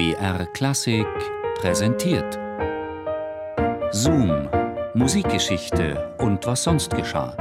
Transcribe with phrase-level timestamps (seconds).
[0.00, 1.06] BR Klassik
[1.56, 2.38] präsentiert.
[3.90, 4.48] Zoom,
[4.94, 7.36] Musikgeschichte und was sonst geschah.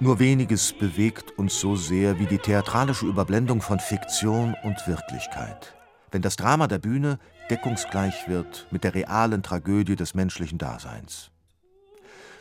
[0.00, 5.76] Nur weniges bewegt uns so sehr wie die theatralische Überblendung von Fiktion und Wirklichkeit.
[6.12, 7.18] Wenn das Drama der Bühne
[7.50, 11.30] deckungsgleich wird mit der realen Tragödie des menschlichen Daseins.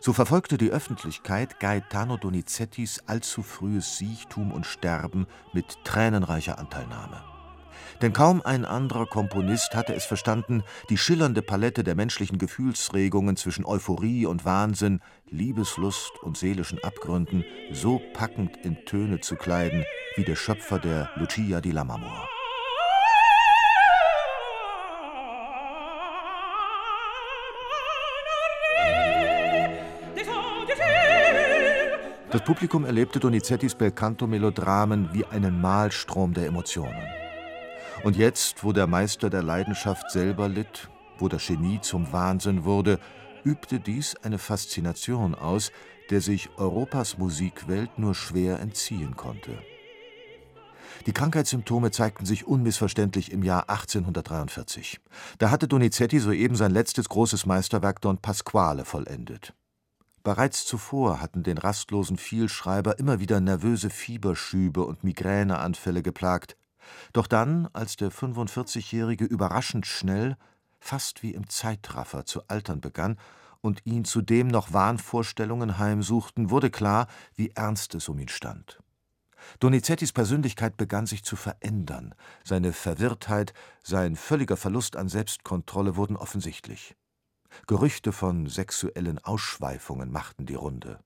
[0.02, 7.24] So verfolgte die Öffentlichkeit Gaetano Donizettis allzu frühes Siechtum und Sterben mit tränenreicher Anteilnahme.
[8.02, 13.64] Denn kaum ein anderer Komponist hatte es verstanden, die schillernde Palette der menschlichen Gefühlsregungen zwischen
[13.64, 20.36] Euphorie und Wahnsinn, Liebeslust und seelischen Abgründen so packend in Töne zu kleiden wie der
[20.36, 22.41] Schöpfer der Lucia di Lammermoor.
[32.32, 37.04] Das Publikum erlebte Donizettis Belcanto-Melodramen wie einen Mahlstrom der Emotionen.
[38.04, 43.00] Und jetzt, wo der Meister der Leidenschaft selber litt, wo das Genie zum Wahnsinn wurde,
[43.44, 45.74] übte dies eine Faszination aus,
[46.10, 49.52] der sich Europas Musikwelt nur schwer entziehen konnte.
[51.06, 55.02] Die Krankheitssymptome zeigten sich unmissverständlich im Jahr 1843.
[55.38, 59.54] Da hatte Donizetti soeben sein letztes großes Meisterwerk Don Pasquale vollendet.
[60.24, 66.58] Bereits zuvor hatten den rastlosen Vielschreiber immer wieder nervöse Fieberschübe und Migräneanfälle geplagt,
[67.14, 70.38] doch dann, als der 45-Jährige überraschend schnell,
[70.80, 73.18] fast wie im Zeitraffer, zu altern begann
[73.62, 78.80] und ihn zudem noch Wahnvorstellungen heimsuchten, wurde klar, wie ernst es um ihn stand.
[79.60, 86.96] Donizettis Persönlichkeit begann sich zu verändern, seine Verwirrtheit, sein völliger Verlust an Selbstkontrolle wurden offensichtlich.
[87.68, 91.00] Gerüchte von sexuellen Ausschweifungen machten die Runde.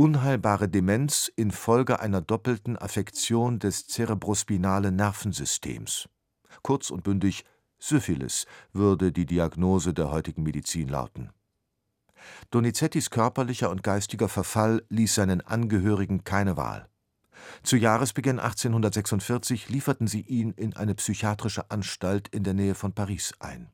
[0.00, 6.08] unheilbare Demenz infolge einer doppelten Affektion des zerebrospinalen Nervensystems.
[6.62, 7.44] Kurz und bündig
[7.78, 11.28] Syphilis würde die Diagnose der heutigen Medizin lauten.
[12.50, 16.89] Donizettis körperlicher und geistiger Verfall ließ seinen Angehörigen keine Wahl.
[17.62, 23.32] Zu Jahresbeginn 1846 lieferten sie ihn in eine psychiatrische Anstalt in der Nähe von Paris
[23.38, 23.70] ein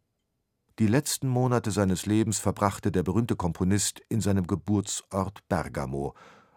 [0.78, 6.14] die letzten Monate seines Lebens verbrachte der berühmte Komponist in seinem Geburtsort Bergamo,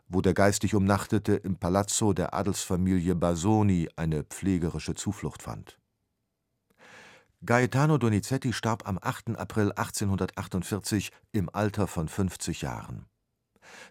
[0.10, 5.80] wo der geistig Umnachtete im Palazzo der Adelsfamilie Basoni eine pflegerische Zuflucht fand.
[7.46, 9.38] Gaetano Donizetti starb am 8.
[9.38, 13.06] April 1848 im Alter von 50 Jahren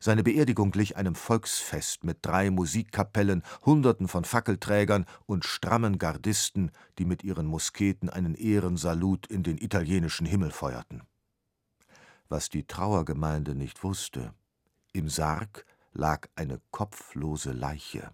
[0.01, 7.05] seine Beerdigung glich einem Volksfest mit drei Musikkapellen, Hunderten von Fackelträgern und strammen Gardisten, die
[7.05, 11.03] mit ihren Musketen einen Ehrensalut in den italienischen Himmel feuerten.
[12.29, 14.35] Was die Trauergemeinde nicht wusste:
[14.93, 18.13] Im Sarg lag eine kopflose Leiche.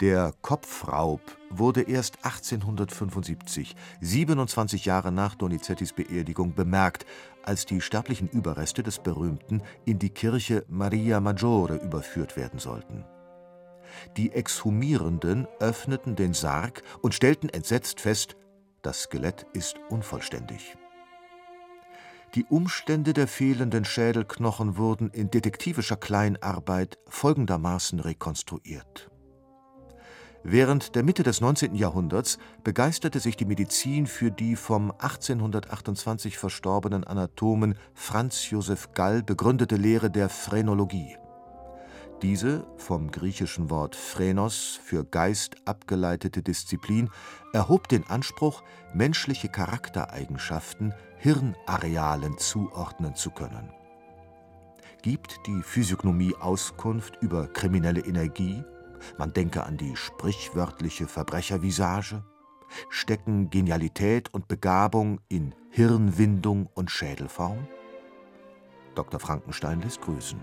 [0.00, 1.20] Der Kopfraub
[1.50, 7.04] wurde erst 1875, 27 Jahre nach Donizettis Beerdigung, bemerkt,
[7.42, 13.04] als die sterblichen Überreste des Berühmten in die Kirche Maria Maggiore überführt werden sollten.
[14.16, 18.36] Die Exhumierenden öffneten den Sarg und stellten entsetzt fest,
[18.82, 20.76] das Skelett ist unvollständig.
[22.36, 29.10] Die Umstände der fehlenden Schädelknochen wurden in detektivischer Kleinarbeit folgendermaßen rekonstruiert
[30.44, 31.74] Während der Mitte des 19.
[31.74, 39.76] Jahrhunderts begeisterte sich die Medizin für die vom 1828 verstorbenen Anatomen Franz Joseph Gall begründete
[39.76, 41.16] Lehre der Phrenologie.
[42.22, 47.10] Diese, vom griechischen Wort phrenos für Geist abgeleitete Disziplin,
[47.52, 48.62] erhob den Anspruch,
[48.92, 53.70] menschliche Charaktereigenschaften Hirnarealen zuordnen zu können.
[55.02, 58.64] Gibt die Physiognomie Auskunft über kriminelle Energie
[59.18, 62.24] man denke an die sprichwörtliche Verbrechervisage,
[62.90, 67.66] stecken Genialität und Begabung in Hirnwindung und Schädelform?
[68.94, 69.20] Dr.
[69.20, 70.38] Frankenstein lässt grüßen.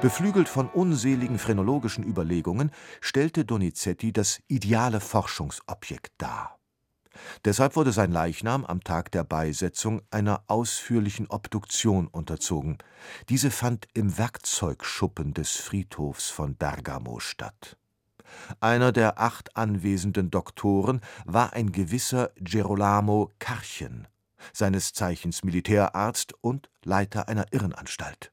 [0.00, 2.70] Beflügelt von unseligen phrenologischen Überlegungen
[3.02, 6.59] stellte Donizetti das ideale Forschungsobjekt dar.
[7.44, 12.78] Deshalb wurde sein Leichnam am Tag der Beisetzung einer ausführlichen Obduktion unterzogen.
[13.28, 17.76] Diese fand im Werkzeugschuppen des Friedhofs von Bergamo statt.
[18.60, 24.06] Einer der acht anwesenden Doktoren war ein gewisser Gerolamo Karchen,
[24.52, 28.32] seines Zeichens Militärarzt und Leiter einer Irrenanstalt.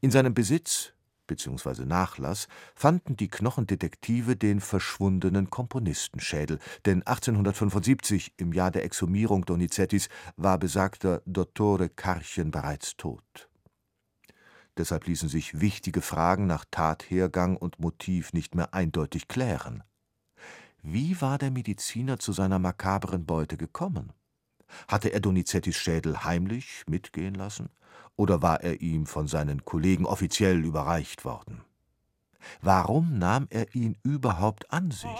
[0.00, 0.92] In seinem Besitz
[1.26, 1.84] bzw.
[1.84, 10.58] Nachlass fanden die Knochendetektive den verschwundenen Komponistenschädel, denn 1875, im Jahr der Exhumierung Donizettis, war
[10.58, 13.48] besagter Dottore Karchen bereits tot.
[14.76, 19.84] Deshalb ließen sich wichtige Fragen nach Tathergang und Motiv nicht mehr eindeutig klären.
[20.82, 24.12] Wie war der Mediziner zu seiner makabren Beute gekommen?
[24.88, 27.68] Hatte er Donizettis Schädel heimlich mitgehen lassen?
[28.16, 31.62] Oder war er ihm von seinen Kollegen offiziell überreicht worden?
[32.60, 35.10] Warum nahm er ihn überhaupt an sich?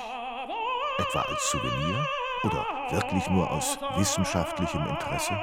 [0.99, 2.07] Etwa als Souvenir?
[2.45, 5.35] Oder wirklich nur aus wissenschaftlichem Interesse?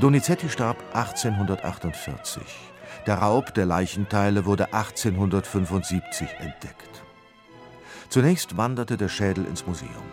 [0.00, 2.42] Donizetti starb 1848.
[3.06, 7.04] Der Raub der Leichenteile wurde 1875 entdeckt.
[8.12, 10.04] Zunächst wanderte der Schädel ins Museum.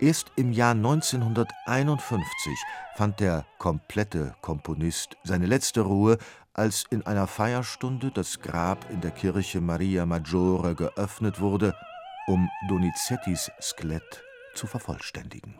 [0.00, 2.54] Erst im Jahr 1951
[2.96, 6.16] fand der komplette Komponist seine letzte Ruhe,
[6.54, 11.74] als in einer Feierstunde das Grab in der Kirche Maria Maggiore geöffnet wurde,
[12.26, 14.24] um Donizettis Skelett
[14.54, 15.56] zu vervollständigen